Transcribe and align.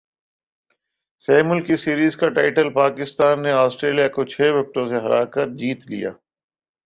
سہ 1.21 1.35
ملکی 1.49 1.75
سیریز 1.83 2.13
کا 2.19 2.27
ٹائٹل 2.37 2.67
پاکستان 2.73 3.35
نے 3.43 3.51
اسٹریلیا 3.57 4.07
کو 4.15 4.21
چھ 4.31 4.37
وکٹوں 4.55 4.85
سے 4.89 4.97
ہرا 5.03 5.23
کرجیت 5.33 5.79
لیا 5.91 6.11